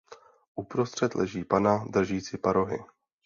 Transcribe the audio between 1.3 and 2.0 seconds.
panna